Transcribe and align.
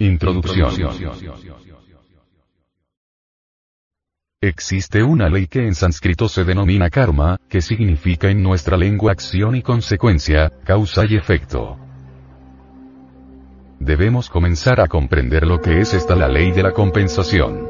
Introducción. 0.00 0.72
Existe 4.40 5.02
una 5.02 5.28
ley 5.28 5.46
que 5.46 5.66
en 5.66 5.74
sánscrito 5.74 6.26
se 6.26 6.44
denomina 6.44 6.88
karma, 6.88 7.38
que 7.50 7.60
significa 7.60 8.30
en 8.30 8.42
nuestra 8.42 8.78
lengua 8.78 9.12
acción 9.12 9.56
y 9.56 9.62
consecuencia, 9.62 10.50
causa 10.64 11.04
y 11.06 11.16
efecto. 11.16 11.76
Debemos 13.78 14.30
comenzar 14.30 14.80
a 14.80 14.88
comprender 14.88 15.46
lo 15.46 15.60
que 15.60 15.80
es 15.80 15.92
esta 15.92 16.16
la 16.16 16.28
ley 16.28 16.50
de 16.50 16.62
la 16.62 16.72
compensación. 16.72 17.68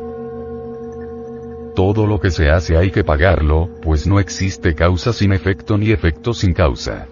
Todo 1.74 2.06
lo 2.06 2.20
que 2.20 2.30
se 2.30 2.48
hace 2.48 2.76
hay 2.76 2.92
que 2.92 3.02
pagarlo, 3.02 3.70
pues 3.82 4.06
no 4.06 4.20
existe 4.20 4.76
causa 4.76 5.12
sin 5.12 5.32
efecto 5.32 5.76
ni 5.76 5.90
efecto 5.90 6.32
sin 6.32 6.52
causa. 6.52 7.08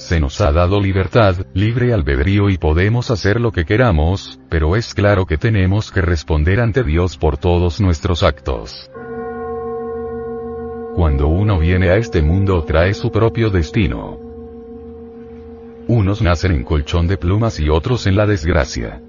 Se 0.00 0.18
nos 0.18 0.40
ha 0.40 0.50
dado 0.50 0.80
libertad, 0.80 1.36
libre 1.52 1.92
albedrío 1.92 2.48
y 2.48 2.56
podemos 2.56 3.10
hacer 3.10 3.38
lo 3.38 3.52
que 3.52 3.66
queramos, 3.66 4.40
pero 4.48 4.74
es 4.74 4.94
claro 4.94 5.26
que 5.26 5.36
tenemos 5.36 5.92
que 5.92 6.00
responder 6.00 6.58
ante 6.58 6.82
Dios 6.82 7.18
por 7.18 7.36
todos 7.36 7.82
nuestros 7.82 8.22
actos. 8.22 8.90
Cuando 10.96 11.28
uno 11.28 11.58
viene 11.58 11.90
a 11.90 11.96
este 11.96 12.22
mundo 12.22 12.64
trae 12.64 12.94
su 12.94 13.12
propio 13.12 13.50
destino. 13.50 14.18
Unos 15.86 16.22
nacen 16.22 16.52
en 16.52 16.64
colchón 16.64 17.06
de 17.06 17.18
plumas 17.18 17.60
y 17.60 17.68
otros 17.68 18.06
en 18.06 18.16
la 18.16 18.26
desgracia. 18.26 19.02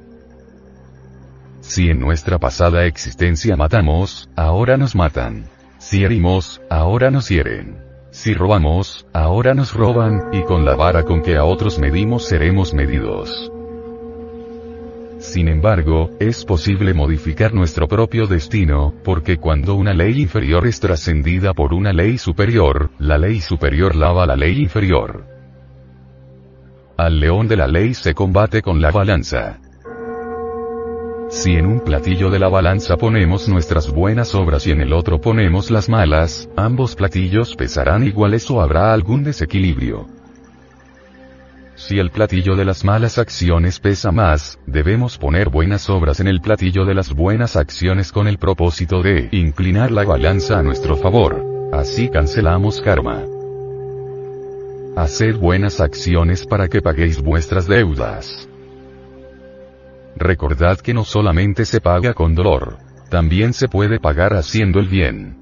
Si 1.61 1.89
en 1.89 2.01
nuestra 2.01 2.37
pasada 2.37 2.85
existencia 2.85 3.55
matamos, 3.55 4.29
ahora 4.35 4.75
nos 4.75 4.93
matan. 4.93 5.45
Si 5.77 6.03
herimos, 6.03 6.61
ahora 6.69 7.09
nos 7.09 7.29
hieren. 7.29 7.90
Si 8.11 8.33
robamos, 8.33 9.05
ahora 9.13 9.53
nos 9.53 9.73
roban, 9.73 10.29
y 10.33 10.43
con 10.43 10.65
la 10.65 10.75
vara 10.75 11.03
con 11.03 11.21
que 11.21 11.37
a 11.37 11.45
otros 11.45 11.79
medimos 11.79 12.25
seremos 12.25 12.73
medidos. 12.73 13.51
Sin 15.19 15.47
embargo, 15.47 16.09
es 16.19 16.43
posible 16.43 16.93
modificar 16.93 17.53
nuestro 17.53 17.87
propio 17.87 18.27
destino, 18.27 18.93
porque 19.05 19.37
cuando 19.37 19.75
una 19.75 19.93
ley 19.93 20.21
inferior 20.21 20.67
es 20.67 20.81
trascendida 20.81 21.53
por 21.53 21.73
una 21.73 21.93
ley 21.93 22.17
superior, 22.17 22.89
la 22.99 23.17
ley 23.17 23.39
superior 23.39 23.95
lava 23.95 24.25
la 24.25 24.35
ley 24.35 24.61
inferior. 24.61 25.25
Al 26.97 27.19
león 27.19 27.47
de 27.47 27.55
la 27.55 27.67
ley 27.67 27.93
se 27.93 28.13
combate 28.13 28.61
con 28.61 28.81
la 28.81 28.91
balanza. 28.91 29.59
Si 31.31 31.55
en 31.55 31.65
un 31.65 31.79
platillo 31.79 32.29
de 32.29 32.39
la 32.39 32.49
balanza 32.49 32.97
ponemos 32.97 33.47
nuestras 33.47 33.89
buenas 33.89 34.35
obras 34.35 34.67
y 34.67 34.71
en 34.71 34.81
el 34.81 34.91
otro 34.91 35.21
ponemos 35.21 35.71
las 35.71 35.87
malas, 35.87 36.49
ambos 36.57 36.93
platillos 36.93 37.55
pesarán 37.55 38.03
iguales 38.05 38.51
o 38.51 38.61
habrá 38.61 38.91
algún 38.91 39.23
desequilibrio. 39.23 40.07
Si 41.75 41.99
el 41.99 42.11
platillo 42.11 42.57
de 42.57 42.65
las 42.65 42.83
malas 42.83 43.17
acciones 43.17 43.79
pesa 43.79 44.11
más, 44.11 44.59
debemos 44.67 45.17
poner 45.17 45.49
buenas 45.49 45.89
obras 45.89 46.19
en 46.19 46.27
el 46.27 46.41
platillo 46.41 46.83
de 46.83 46.95
las 46.95 47.13
buenas 47.13 47.55
acciones 47.55 48.11
con 48.11 48.27
el 48.27 48.37
propósito 48.37 49.01
de 49.01 49.29
inclinar 49.31 49.89
la 49.89 50.03
balanza 50.03 50.59
a 50.59 50.63
nuestro 50.63 50.97
favor. 50.97 51.45
Así 51.71 52.09
cancelamos 52.09 52.81
karma. 52.81 53.23
Haced 54.97 55.37
buenas 55.37 55.79
acciones 55.79 56.45
para 56.45 56.67
que 56.67 56.81
paguéis 56.81 57.21
vuestras 57.21 57.67
deudas. 57.67 58.50
Recordad 60.21 60.77
que 60.77 60.93
no 60.93 61.03
solamente 61.03 61.65
se 61.65 61.81
paga 61.81 62.13
con 62.13 62.35
dolor, 62.35 62.77
también 63.09 63.53
se 63.53 63.67
puede 63.67 63.99
pagar 63.99 64.35
haciendo 64.35 64.79
el 64.79 64.87
bien. 64.87 65.37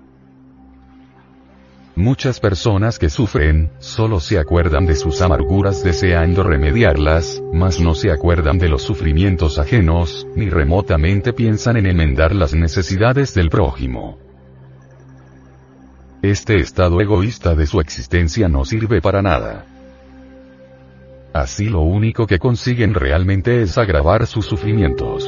Muchas 1.97 2.39
personas 2.39 2.97
que 2.97 3.09
sufren, 3.09 3.71
solo 3.79 4.21
se 4.21 4.39
acuerdan 4.39 4.85
de 4.85 4.95
sus 4.95 5.21
amarguras 5.21 5.83
deseando 5.83 6.43
remediarlas, 6.43 7.43
mas 7.51 7.81
no 7.81 7.93
se 7.93 8.09
acuerdan 8.09 8.57
de 8.57 8.69
los 8.69 8.81
sufrimientos 8.81 9.59
ajenos, 9.59 10.25
ni 10.33 10.49
remotamente 10.49 11.33
piensan 11.33 11.75
en 11.75 11.85
enmendar 11.85 12.33
las 12.33 12.53
necesidades 12.53 13.33
del 13.33 13.49
prójimo. 13.49 14.17
Este 16.21 16.55
estado 16.55 17.01
egoísta 17.01 17.53
de 17.53 17.65
su 17.65 17.81
existencia 17.81 18.47
no 18.47 18.63
sirve 18.63 19.01
para 19.01 19.21
nada. 19.21 19.65
Así 21.39 21.69
lo 21.69 21.79
único 21.79 22.27
que 22.27 22.37
consiguen 22.37 22.93
realmente 22.93 23.61
es 23.61 23.77
agravar 23.77 24.27
sus 24.27 24.45
sufrimientos. 24.45 25.25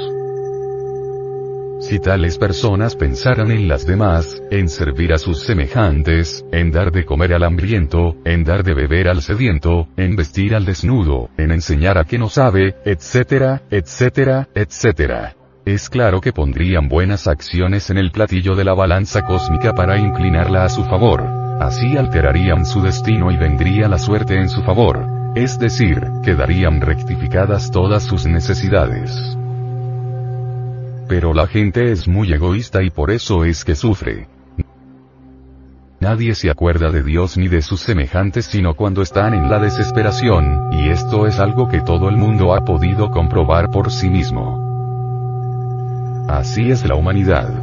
Si 1.79 1.99
tales 1.99 2.37
personas 2.37 2.97
pensaran 2.97 3.49
en 3.49 3.69
las 3.69 3.85
demás, 3.85 4.43
en 4.51 4.67
servir 4.67 5.13
a 5.13 5.17
sus 5.17 5.39
semejantes, 5.39 6.45
en 6.51 6.69
dar 6.69 6.91
de 6.91 7.05
comer 7.05 7.33
al 7.33 7.43
hambriento, 7.43 8.17
en 8.25 8.43
dar 8.43 8.65
de 8.65 8.73
beber 8.73 9.07
al 9.07 9.21
sediento, 9.21 9.87
en 9.95 10.17
vestir 10.17 10.53
al 10.53 10.65
desnudo, 10.65 11.29
en 11.37 11.51
enseñar 11.51 11.97
a 11.97 12.03
quien 12.03 12.19
no 12.19 12.29
sabe, 12.29 12.75
etcétera, 12.83 13.61
etcétera, 13.71 14.49
etcétera. 14.53 15.37
Es 15.63 15.89
claro 15.89 16.19
que 16.19 16.33
pondrían 16.33 16.89
buenas 16.89 17.25
acciones 17.27 17.89
en 17.89 17.97
el 17.97 18.11
platillo 18.11 18.55
de 18.55 18.65
la 18.65 18.73
balanza 18.73 19.21
cósmica 19.21 19.73
para 19.73 19.97
inclinarla 19.97 20.65
a 20.65 20.69
su 20.69 20.83
favor. 20.83 21.21
Así 21.61 21.95
alterarían 21.95 22.65
su 22.65 22.81
destino 22.81 23.31
y 23.31 23.37
vendría 23.37 23.87
la 23.87 23.97
suerte 23.97 24.35
en 24.35 24.49
su 24.49 24.61
favor. 24.63 25.20
Es 25.35 25.57
decir, 25.57 26.01
quedarían 26.23 26.81
rectificadas 26.81 27.71
todas 27.71 28.03
sus 28.03 28.25
necesidades. 28.25 29.37
Pero 31.07 31.33
la 31.33 31.47
gente 31.47 31.91
es 31.91 32.07
muy 32.07 32.33
egoísta 32.33 32.83
y 32.83 32.89
por 32.89 33.11
eso 33.11 33.45
es 33.45 33.63
que 33.63 33.75
sufre. 33.75 34.27
Nadie 36.01 36.35
se 36.35 36.49
acuerda 36.49 36.89
de 36.89 37.03
Dios 37.03 37.37
ni 37.37 37.47
de 37.47 37.61
sus 37.61 37.79
semejantes 37.79 38.45
sino 38.45 38.75
cuando 38.75 39.01
están 39.01 39.33
en 39.33 39.49
la 39.49 39.59
desesperación, 39.59 40.73
y 40.73 40.89
esto 40.89 41.27
es 41.27 41.39
algo 41.39 41.69
que 41.69 41.79
todo 41.79 42.09
el 42.09 42.17
mundo 42.17 42.53
ha 42.53 42.65
podido 42.65 43.11
comprobar 43.11 43.69
por 43.69 43.91
sí 43.91 44.09
mismo. 44.09 44.71
Así 46.27 46.71
es 46.71 46.85
la 46.85 46.95
humanidad. 46.95 47.60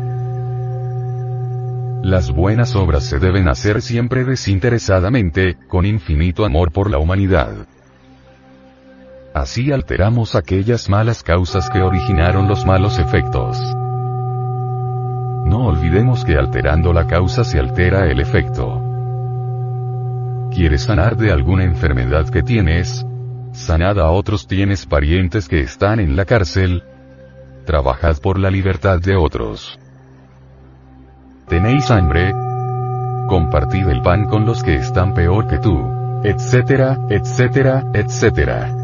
Las 2.03 2.31
buenas 2.31 2.77
obras 2.77 3.05
se 3.05 3.19
deben 3.19 3.49
hacer 3.49 3.83
siempre 3.83 4.25
desinteresadamente, 4.25 5.59
con 5.67 5.85
infinito 5.85 6.45
amor 6.45 6.71
por 6.73 6.91
la 6.91 6.99
humanidad. 6.99 7.67
Así 9.35 9.73
alteramos 9.73 10.35
aquellas 10.35 10.89
malas 10.89 11.23
causas 11.23 11.69
que 11.71 11.81
originaron 11.81 12.49
los 12.49 12.65
malos 12.65 12.99
efectos. 12.99 13.59
No 15.45 15.67
olvidemos 15.67 16.25
que 16.25 16.37
alterando 16.37 16.93
la 16.93 17.07
causa 17.07 17.43
se 17.43 17.59
altera 17.59 18.07
el 18.11 18.21
efecto. 18.21 18.81
¿Quieres 20.55 20.83
sanar 20.83 21.17
de 21.17 21.33
alguna 21.33 21.65
enfermedad 21.65 22.29
que 22.29 22.43
tienes? 22.43 23.05
Sanad 23.53 23.99
a 23.99 24.11
otros 24.11 24.47
tienes 24.47 24.87
parientes 24.87 25.49
que 25.49 25.61
están 25.61 26.01
en 26.01 26.17
la 26.17 26.25
cárcel. 26.25 26.85
Trabajad 27.67 28.19
por 28.19 28.39
la 28.39 28.51
libertad 28.51 29.01
de 29.01 29.17
otros. 29.17 29.79
¿Tenéis 31.49 31.91
hambre? 31.91 32.35
Compartid 33.27 33.89
el 33.89 34.03
pan 34.03 34.27
con 34.27 34.45
los 34.45 34.63
que 34.63 34.75
están 34.75 35.15
peor 35.15 35.47
que 35.47 35.59
tú. 35.59 35.79
Etcétera, 36.23 36.99
etcétera, 37.09 37.85
etcétera. 37.95 38.75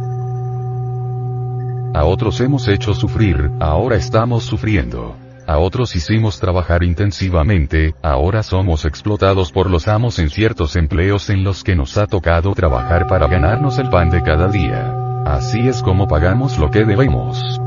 A 1.95 2.05
otros 2.05 2.41
hemos 2.41 2.67
hecho 2.69 2.95
sufrir, 2.95 3.51
ahora 3.61 3.97
estamos 3.97 4.45
sufriendo. 4.45 5.15
A 5.47 5.59
otros 5.59 5.95
hicimos 5.95 6.41
trabajar 6.41 6.83
intensivamente, 6.85 7.95
ahora 8.03 8.43
somos 8.43 8.87
explotados 8.87 9.53
por 9.53 9.69
los 9.69 9.87
amos 9.87 10.19
en 10.19 10.31
ciertos 10.31 10.75
empleos 10.77 11.29
en 11.29 11.45
los 11.45 11.65
que 11.65 11.77
nos 11.77 11.99
ha 11.99 12.07
tocado 12.07 12.55
trabajar 12.55 13.07
para 13.07 13.27
ganarnos 13.27 13.79
el 13.79 13.91
pan 13.91 14.09
de 14.09 14.23
cada 14.23 14.49
día. 14.49 14.91
Así 15.27 15.69
es 15.69 15.83
como 15.83 16.09
pagamos 16.09 16.59
lo 16.59 16.71
que 16.71 16.87
debemos. 16.87 17.61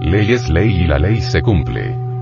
Ley 0.00 0.32
es 0.32 0.48
ley 0.48 0.82
y 0.82 0.86
la 0.86 1.00
ley 1.00 1.20
se 1.20 1.42
cumple. 1.42 2.13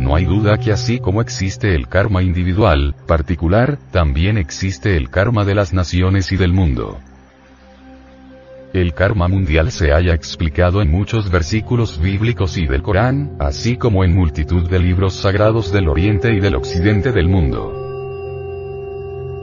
No 0.00 0.16
hay 0.16 0.24
duda 0.24 0.56
que 0.56 0.72
así 0.72 0.98
como 0.98 1.20
existe 1.20 1.74
el 1.74 1.86
karma 1.86 2.22
individual, 2.22 2.94
particular, 3.06 3.78
también 3.90 4.38
existe 4.38 4.96
el 4.96 5.10
karma 5.10 5.44
de 5.44 5.54
las 5.54 5.74
naciones 5.74 6.32
y 6.32 6.38
del 6.38 6.54
mundo. 6.54 6.98
El 8.72 8.94
karma 8.94 9.28
mundial 9.28 9.70
se 9.70 9.92
haya 9.92 10.14
explicado 10.14 10.80
en 10.80 10.90
muchos 10.90 11.30
versículos 11.30 12.00
bíblicos 12.00 12.56
y 12.56 12.66
del 12.66 12.80
Corán, 12.80 13.36
así 13.40 13.76
como 13.76 14.02
en 14.02 14.14
multitud 14.14 14.70
de 14.70 14.78
libros 14.78 15.16
sagrados 15.16 15.70
del 15.70 15.86
Oriente 15.86 16.32
y 16.32 16.40
del 16.40 16.54
Occidente 16.54 17.12
del 17.12 17.28
mundo. 17.28 17.76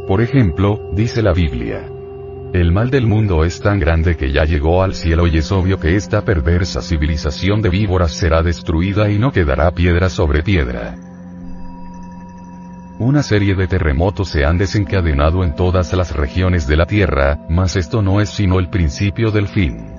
Por 0.08 0.22
ejemplo, 0.22 0.90
dice 0.96 1.22
la 1.22 1.34
Biblia, 1.34 1.88
el 2.54 2.72
mal 2.72 2.90
del 2.90 3.06
mundo 3.06 3.44
es 3.44 3.60
tan 3.60 3.80
grande 3.80 4.16
que 4.16 4.32
ya 4.32 4.46
llegó 4.46 4.82
al 4.82 4.96
cielo 4.96 5.28
y 5.28 5.38
es 5.38 5.52
obvio 5.52 5.80
que 5.80 5.96
esta 5.96 6.24
perversa 6.24 6.82
civilización 6.82 7.62
de 7.62 7.70
víboras 7.70 8.12
será 8.12 8.42
destruida 8.42 9.10
y 9.10 9.20
no 9.20 9.32
quedará 9.32 9.72
piedra 9.72 10.10
sobre 10.10 10.44
piedra. 10.44 10.96
Una 13.00 13.22
serie 13.22 13.54
de 13.54 13.68
terremotos 13.68 14.30
se 14.30 14.44
han 14.44 14.58
desencadenado 14.58 15.44
en 15.44 15.56
todas 15.56 15.94
las 15.94 16.16
regiones 16.16 16.68
de 16.68 16.78
la 16.78 16.88
Tierra, 16.88 17.38
mas 17.48 17.76
esto 17.76 18.02
no 18.02 18.22
es 18.22 18.30
sino 18.30 18.58
el 18.58 18.70
principio 18.70 19.30
del 19.30 19.48
fin. 19.48 19.94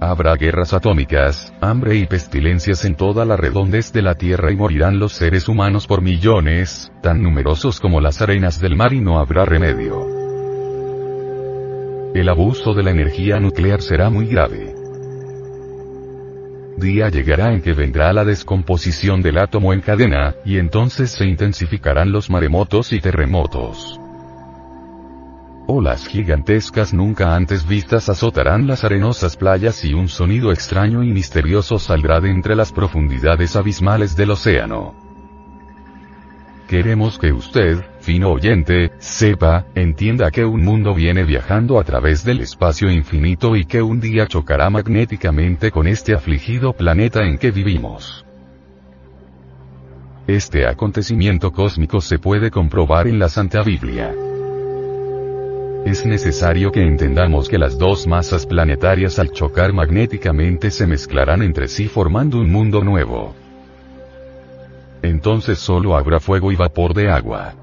Habrá 0.00 0.36
guerras 0.36 0.72
atómicas, 0.72 1.52
hambre 1.60 1.96
y 1.96 2.06
pestilencias 2.06 2.84
en 2.84 2.94
toda 2.94 3.26
la 3.26 3.36
redondez 3.36 3.92
de 3.92 4.00
la 4.00 4.14
Tierra 4.14 4.52
y 4.52 4.56
morirán 4.56 4.98
los 4.98 5.12
seres 5.12 5.48
humanos 5.48 5.86
por 5.86 6.00
millones, 6.00 6.92
tan 7.02 7.22
numerosos 7.22 7.78
como 7.78 8.00
las 8.00 8.22
arenas 8.22 8.58
del 8.60 8.76
mar 8.76 8.94
y 8.94 9.00
no 9.00 9.18
habrá 9.18 9.44
remedio. 9.44 10.17
El 12.18 12.28
abuso 12.28 12.74
de 12.74 12.82
la 12.82 12.90
energía 12.90 13.38
nuclear 13.38 13.80
será 13.80 14.10
muy 14.10 14.26
grave. 14.26 14.74
Día 16.76 17.08
llegará 17.08 17.52
en 17.52 17.60
que 17.60 17.72
vendrá 17.72 18.12
la 18.12 18.24
descomposición 18.24 19.20
del 19.20 19.38
átomo 19.38 19.72
en 19.72 19.80
cadena, 19.80 20.34
y 20.44 20.58
entonces 20.58 21.10
se 21.10 21.26
intensificarán 21.26 22.12
los 22.12 22.30
maremotos 22.30 22.92
y 22.92 23.00
terremotos. 23.00 24.00
Olas 25.66 26.06
gigantescas 26.06 26.94
nunca 26.94 27.34
antes 27.34 27.66
vistas 27.66 28.08
azotarán 28.08 28.66
las 28.66 28.84
arenosas 28.84 29.36
playas 29.36 29.84
y 29.84 29.92
un 29.92 30.08
sonido 30.08 30.50
extraño 30.50 31.02
y 31.02 31.12
misterioso 31.12 31.78
saldrá 31.78 32.20
de 32.20 32.30
entre 32.30 32.56
las 32.56 32.72
profundidades 32.72 33.54
abismales 33.54 34.16
del 34.16 34.30
océano. 34.30 35.07
Queremos 36.68 37.18
que 37.18 37.32
usted, 37.32 37.78
fino 38.00 38.30
oyente, 38.30 38.92
sepa, 38.98 39.64
entienda 39.74 40.30
que 40.30 40.44
un 40.44 40.62
mundo 40.62 40.94
viene 40.94 41.24
viajando 41.24 41.80
a 41.80 41.84
través 41.84 42.24
del 42.24 42.40
espacio 42.40 42.90
infinito 42.90 43.56
y 43.56 43.64
que 43.64 43.80
un 43.80 44.00
día 44.00 44.26
chocará 44.26 44.68
magnéticamente 44.68 45.70
con 45.70 45.86
este 45.86 46.12
afligido 46.12 46.74
planeta 46.74 47.24
en 47.24 47.38
que 47.38 47.52
vivimos. 47.52 48.22
Este 50.26 50.66
acontecimiento 50.66 51.52
cósmico 51.52 52.02
se 52.02 52.18
puede 52.18 52.50
comprobar 52.50 53.08
en 53.08 53.18
la 53.18 53.30
Santa 53.30 53.62
Biblia. 53.62 54.14
Es 55.86 56.04
necesario 56.04 56.70
que 56.70 56.82
entendamos 56.82 57.48
que 57.48 57.56
las 57.56 57.78
dos 57.78 58.06
masas 58.06 58.44
planetarias 58.44 59.18
al 59.18 59.30
chocar 59.30 59.72
magnéticamente 59.72 60.70
se 60.70 60.86
mezclarán 60.86 61.40
entre 61.40 61.66
sí 61.66 61.88
formando 61.88 62.38
un 62.38 62.52
mundo 62.52 62.84
nuevo. 62.84 63.47
Entonces 65.02 65.58
solo 65.58 65.96
habrá 65.96 66.20
fuego 66.20 66.52
y 66.52 66.56
vapor 66.56 66.94
de 66.94 67.10
agua. 67.10 67.54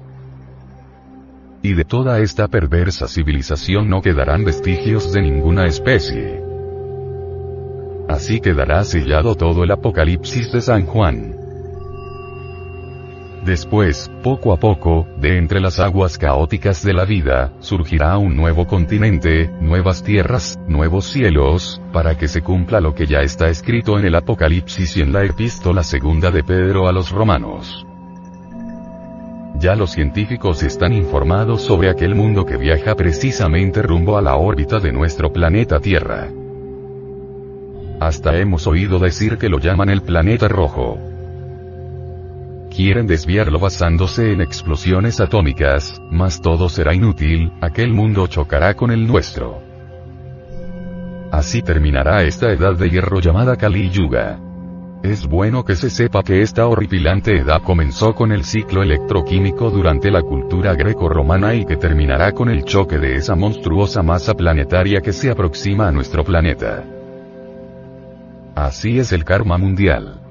Y 1.62 1.74
de 1.74 1.84
toda 1.84 2.20
esta 2.20 2.48
perversa 2.48 3.08
civilización 3.08 3.88
no 3.88 4.00
quedarán 4.00 4.44
vestigios 4.44 5.12
de 5.12 5.22
ninguna 5.22 5.66
especie. 5.66 6.42
Así 8.08 8.40
quedará 8.40 8.84
sellado 8.84 9.34
todo 9.34 9.64
el 9.64 9.70
Apocalipsis 9.72 10.52
de 10.52 10.60
San 10.60 10.86
Juan. 10.86 11.45
Después, 13.46 14.10
poco 14.24 14.52
a 14.52 14.56
poco, 14.56 15.06
de 15.20 15.38
entre 15.38 15.60
las 15.60 15.78
aguas 15.78 16.18
caóticas 16.18 16.82
de 16.82 16.92
la 16.92 17.04
vida, 17.04 17.52
surgirá 17.60 18.18
un 18.18 18.36
nuevo 18.36 18.66
continente, 18.66 19.48
nuevas 19.60 20.02
tierras, 20.02 20.58
nuevos 20.66 21.04
cielos, 21.04 21.80
para 21.92 22.18
que 22.18 22.26
se 22.26 22.42
cumpla 22.42 22.80
lo 22.80 22.92
que 22.96 23.06
ya 23.06 23.20
está 23.20 23.48
escrito 23.48 24.00
en 24.00 24.04
el 24.04 24.16
Apocalipsis 24.16 24.96
y 24.96 25.02
en 25.02 25.12
la 25.12 25.22
epístola 25.24 25.84
segunda 25.84 26.32
de 26.32 26.42
Pedro 26.42 26.88
a 26.88 26.92
los 26.92 27.12
romanos. 27.12 27.86
Ya 29.60 29.76
los 29.76 29.92
científicos 29.92 30.64
están 30.64 30.92
informados 30.92 31.62
sobre 31.62 31.88
aquel 31.88 32.16
mundo 32.16 32.44
que 32.44 32.56
viaja 32.56 32.96
precisamente 32.96 33.80
rumbo 33.80 34.18
a 34.18 34.22
la 34.22 34.34
órbita 34.34 34.80
de 34.80 34.90
nuestro 34.90 35.32
planeta 35.32 35.78
Tierra. 35.78 36.26
Hasta 38.00 38.36
hemos 38.38 38.66
oído 38.66 38.98
decir 38.98 39.38
que 39.38 39.48
lo 39.48 39.60
llaman 39.60 39.88
el 39.88 40.02
planeta 40.02 40.48
rojo 40.48 40.98
quieren 42.76 43.06
desviarlo 43.06 43.58
basándose 43.58 44.32
en 44.32 44.42
explosiones 44.42 45.18
atómicas, 45.18 46.02
mas 46.10 46.42
todo 46.42 46.68
será 46.68 46.94
inútil, 46.94 47.50
aquel 47.62 47.94
mundo 47.94 48.26
chocará 48.26 48.74
con 48.74 48.90
el 48.90 49.06
nuestro. 49.06 49.62
Así 51.32 51.62
terminará 51.62 52.22
esta 52.24 52.52
edad 52.52 52.76
de 52.76 52.90
hierro 52.90 53.20
llamada 53.20 53.56
Kali 53.56 53.88
Yuga. 53.88 54.38
Es 55.02 55.26
bueno 55.26 55.64
que 55.64 55.74
se 55.74 55.88
sepa 55.88 56.22
que 56.22 56.42
esta 56.42 56.66
horripilante 56.66 57.38
edad 57.38 57.62
comenzó 57.62 58.14
con 58.14 58.30
el 58.30 58.44
ciclo 58.44 58.82
electroquímico 58.82 59.70
durante 59.70 60.10
la 60.10 60.20
cultura 60.20 60.74
greco-romana 60.74 61.54
y 61.54 61.64
que 61.64 61.76
terminará 61.76 62.32
con 62.32 62.50
el 62.50 62.64
choque 62.64 62.98
de 62.98 63.14
esa 63.16 63.34
monstruosa 63.34 64.02
masa 64.02 64.34
planetaria 64.34 65.00
que 65.00 65.14
se 65.14 65.30
aproxima 65.30 65.88
a 65.88 65.92
nuestro 65.92 66.24
planeta. 66.24 66.84
Así 68.54 68.98
es 68.98 69.12
el 69.12 69.24
karma 69.24 69.56
mundial. 69.56 70.25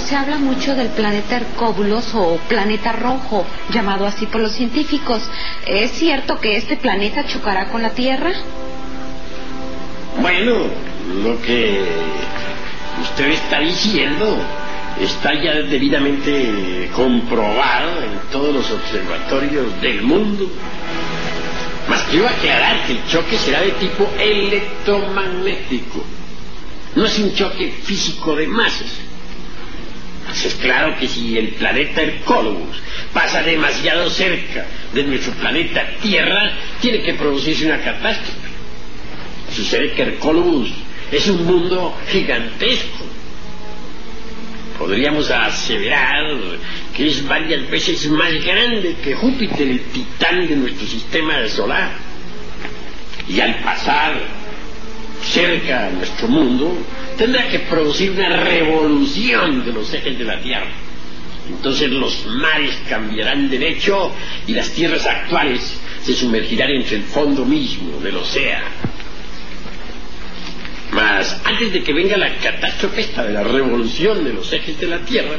Se 0.00 0.16
habla 0.16 0.38
mucho 0.38 0.74
del 0.74 0.88
planeta 0.88 1.36
Hercóbulos 1.36 2.14
o 2.14 2.38
planeta 2.48 2.92
rojo, 2.92 3.44
llamado 3.72 4.06
así 4.06 4.26
por 4.26 4.40
los 4.40 4.52
científicos. 4.52 5.22
¿Es 5.66 5.92
cierto 5.92 6.38
que 6.40 6.56
este 6.56 6.76
planeta 6.76 7.26
chocará 7.26 7.68
con 7.68 7.82
la 7.82 7.90
Tierra? 7.90 8.32
Bueno, 10.20 10.66
lo 11.22 11.40
que 11.42 11.84
usted 13.02 13.28
está 13.28 13.60
diciendo 13.60 14.36
está 15.00 15.32
ya 15.34 15.54
debidamente 15.54 16.90
comprobado 16.94 18.02
en 18.02 18.18
todos 18.30 18.54
los 18.54 18.70
observatorios 18.70 19.80
del 19.80 20.02
mundo. 20.02 20.50
Más 21.88 22.02
quiero 22.10 22.28
aclarar 22.28 22.86
que 22.86 22.92
el 22.92 23.06
choque 23.06 23.36
será 23.38 23.60
de 23.62 23.72
tipo 23.72 24.08
electromagnético. 24.18 26.04
No 26.94 27.06
es 27.06 27.18
un 27.18 27.34
choque 27.34 27.70
físico 27.70 28.34
de 28.34 28.46
masas 28.46 29.09
es 30.32 30.54
claro 30.54 30.96
que 30.98 31.08
si 31.08 31.36
el 31.36 31.48
planeta 31.48 32.02
Hercólogos 32.02 32.76
pasa 33.12 33.42
demasiado 33.42 34.08
cerca 34.10 34.66
de 34.94 35.02
nuestro 35.04 35.32
planeta 35.34 35.84
Tierra, 36.00 36.52
tiene 36.80 37.02
que 37.02 37.14
producirse 37.14 37.66
una 37.66 37.80
catástrofe. 37.80 38.48
Sucede 39.54 39.92
que 39.92 40.02
Hercólogos 40.02 40.70
es 41.10 41.26
un 41.28 41.44
mundo 41.44 41.96
gigantesco. 42.10 43.06
Podríamos 44.78 45.30
aseverar 45.30 46.24
que 46.96 47.08
es 47.08 47.26
varias 47.26 47.68
veces 47.68 48.08
más 48.08 48.32
grande 48.42 48.96
que 49.02 49.14
Júpiter, 49.14 49.68
el 49.68 49.80
titán 49.80 50.46
de 50.46 50.56
nuestro 50.56 50.86
sistema 50.86 51.46
solar. 51.48 51.90
Y 53.28 53.40
al 53.40 53.56
pasar 53.56 54.14
cerca 55.22 55.86
a 55.86 55.90
nuestro 55.90 56.28
mundo, 56.28 56.78
tendrá 57.20 57.50
que 57.50 57.58
producir 57.58 58.12
una 58.12 58.34
revolución 58.34 59.62
de 59.62 59.74
los 59.74 59.92
ejes 59.92 60.18
de 60.18 60.24
la 60.24 60.40
Tierra. 60.40 60.70
Entonces 61.50 61.90
los 61.90 62.24
mares 62.24 62.80
cambiarán 62.88 63.50
de 63.50 63.58
derecho 63.58 64.10
y 64.46 64.54
las 64.54 64.70
tierras 64.70 65.04
actuales 65.04 65.78
se 66.02 66.14
sumergirán 66.14 66.70
entre 66.70 66.96
el 66.96 67.02
fondo 67.02 67.44
mismo 67.44 68.00
del 68.00 68.16
océano. 68.16 68.64
Mas 70.92 71.38
antes 71.44 71.74
de 71.74 71.82
que 71.82 71.92
venga 71.92 72.16
la 72.16 72.36
catástrofe 72.36 73.02
esta 73.02 73.22
de 73.22 73.34
la 73.34 73.44
revolución 73.44 74.24
de 74.24 74.32
los 74.32 74.50
ejes 74.54 74.80
de 74.80 74.86
la 74.86 75.00
Tierra, 75.00 75.36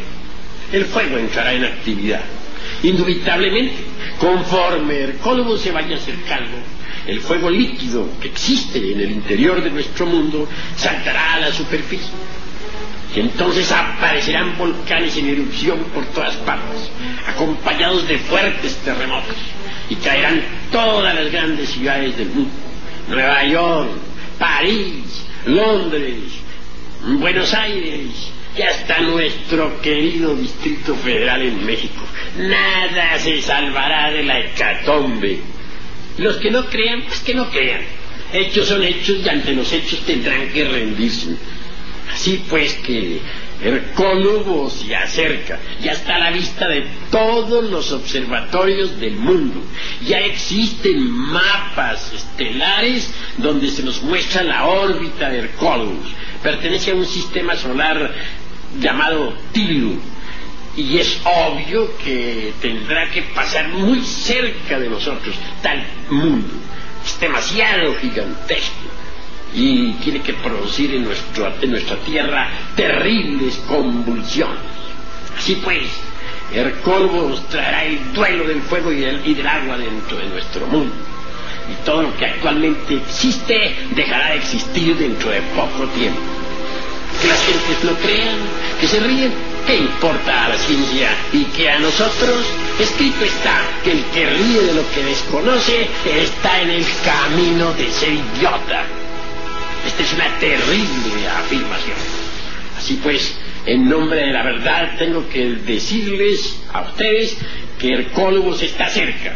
el 0.71 0.85
fuego 0.85 1.17
entrará 1.17 1.51
en 1.53 1.65
actividad. 1.65 2.21
Indubitablemente, 2.83 3.73
conforme 4.21 5.03
el 5.03 5.17
cólogo 5.17 5.57
se 5.57 5.71
vaya 5.71 5.95
acercando, 5.97 6.57
el 7.07 7.19
fuego 7.21 7.49
líquido 7.49 8.07
que 8.21 8.27
existe 8.27 8.91
en 8.91 9.01
el 9.01 9.11
interior 9.11 9.63
de 9.63 9.71
nuestro 9.71 10.05
mundo 10.05 10.47
saltará 10.75 11.33
a 11.33 11.39
la 11.39 11.51
superficie. 11.51 12.11
Y 13.15 13.19
entonces 13.19 13.69
aparecerán 13.71 14.55
volcanes 14.59 15.17
en 15.17 15.27
erupción 15.27 15.79
por 15.93 16.05
todas 16.13 16.35
partes, 16.35 16.91
acompañados 17.27 18.07
de 18.07 18.19
fuertes 18.19 18.75
terremotos, 18.85 19.35
y 19.89 19.95
caerán 19.95 20.41
todas 20.71 21.15
las 21.15 21.31
grandes 21.31 21.69
ciudades 21.69 22.15
del 22.15 22.29
mundo. 22.29 22.51
Nueva 23.09 23.43
York, 23.43 23.89
París, 24.37 25.25
Londres, 25.47 26.19
Buenos 27.19 27.51
Aires, 27.55 28.30
y 28.57 28.61
hasta 28.61 28.99
nuestro 28.99 29.81
querido 29.81 30.35
Distrito 30.35 30.95
Federal 30.95 31.41
en 31.41 31.65
México. 31.65 32.03
Nada 32.37 33.17
se 33.19 33.41
salvará 33.41 34.11
de 34.11 34.23
la 34.23 34.39
hecatombe 34.39 35.39
los 36.17 36.37
que 36.37 36.51
no 36.51 36.65
crean, 36.65 37.03
pues 37.03 37.19
que 37.21 37.33
no 37.33 37.49
crean. 37.49 37.81
Hechos 38.33 38.67
son 38.67 38.83
hechos 38.83 39.17
y 39.23 39.29
ante 39.29 39.53
los 39.53 39.71
hechos 39.73 39.99
tendrán 40.05 40.49
que 40.49 40.65
rendirse. 40.65 41.35
Así 42.13 42.43
pues 42.49 42.73
que 42.75 43.19
Hercólogo 43.63 44.69
se 44.69 44.95
acerca, 44.95 45.59
ya 45.81 45.91
está 45.91 46.15
a 46.15 46.19
la 46.19 46.31
vista 46.31 46.67
de 46.67 46.85
todos 47.11 47.69
los 47.69 47.91
observatorios 47.91 48.99
del 48.99 49.15
mundo. 49.15 49.61
Ya 50.05 50.19
existen 50.19 51.09
mapas 51.09 52.11
estelares 52.13 53.13
donde 53.37 53.69
se 53.69 53.83
nos 53.83 54.01
muestra 54.01 54.43
la 54.43 54.65
órbita 54.65 55.29
de 55.29 55.39
Hercólogos. 55.39 56.07
Pertenece 56.41 56.91
a 56.91 56.95
un 56.95 57.05
sistema 57.05 57.55
solar 57.55 58.13
llamado 58.79 59.33
Tilu 59.51 59.99
y 60.75 60.97
es 60.97 61.19
obvio 61.25 61.97
que 61.97 62.53
tendrá 62.61 63.09
que 63.11 63.23
pasar 63.23 63.67
muy 63.69 64.01
cerca 64.01 64.79
de 64.79 64.89
nosotros 64.89 65.35
tal 65.61 65.83
mundo. 66.09 66.47
Es 67.05 67.19
demasiado 67.19 67.95
gigantesco 67.95 68.89
y 69.53 69.93
tiene 69.93 70.21
que 70.21 70.33
producir 70.33 70.95
en, 70.95 71.03
nuestro, 71.03 71.53
en 71.61 71.71
nuestra 71.71 71.97
tierra 71.97 72.49
terribles 72.75 73.55
convulsiones. 73.67 74.59
Así 75.37 75.55
pues, 75.55 75.83
Hercólogos 76.53 77.47
traerá 77.49 77.85
el 77.85 78.13
duelo 78.13 78.45
del 78.45 78.61
fuego 78.61 78.91
y 78.91 78.97
del, 78.97 79.25
y 79.25 79.33
del 79.33 79.47
agua 79.47 79.77
dentro 79.77 80.17
de 80.17 80.27
nuestro 80.27 80.67
mundo. 80.67 80.93
Y 81.69 81.85
todo 81.85 82.03
lo 82.03 82.17
que 82.17 82.25
actualmente 82.25 82.95
existe 82.95 83.75
dejará 83.95 84.31
de 84.31 84.37
existir 84.37 84.95
dentro 84.97 85.31
de 85.31 85.41
poco 85.55 85.85
tiempo. 85.95 86.40
Que 87.21 87.27
las 87.27 87.41
gentes 87.43 87.83
no 87.83 87.93
crean, 87.99 88.37
que 88.79 88.87
se 88.87 88.99
ríen, 88.99 89.31
¿Qué 89.65 89.75
importa 89.77 90.45
a 90.45 90.49
la 90.49 90.57
ciencia 90.57 91.09
y 91.31 91.43
que 91.45 91.69
a 91.69 91.77
nosotros? 91.77 92.45
Escrito 92.79 93.23
está 93.23 93.61
que 93.83 93.91
el 93.91 94.03
que 94.05 94.25
ríe 94.25 94.61
de 94.61 94.73
lo 94.73 94.91
que 94.91 95.03
desconoce 95.03 95.87
está 96.05 96.61
en 96.61 96.71
el 96.71 96.85
camino 97.05 97.71
de 97.73 97.91
ser 97.91 98.11
idiota. 98.11 98.83
Esta 99.85 100.03
es 100.03 100.13
una 100.13 100.39
terrible 100.39 101.27
afirmación. 101.37 101.97
Así 102.77 102.99
pues, 103.03 103.37
en 103.67 103.87
nombre 103.87 104.19
de 104.21 104.33
la 104.33 104.43
verdad 104.43 104.97
tengo 104.97 105.29
que 105.29 105.45
decirles 105.45 106.59
a 106.73 106.81
ustedes 106.81 107.37
que 107.79 107.93
Hercólogos 107.93 108.63
está 108.63 108.89
cerca. 108.89 109.35